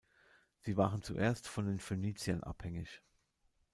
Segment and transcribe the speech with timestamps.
[0.61, 3.03] Sie waren zuerst von den Phöniziern abhängig.